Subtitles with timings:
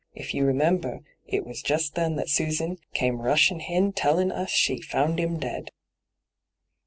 [0.15, 4.81] If you remember, it was just then that Susan came rushin' in tellin' us she
[4.81, 5.69] found 'im dead.'